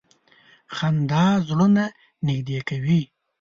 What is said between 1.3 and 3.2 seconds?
زړونه نږدې کوي.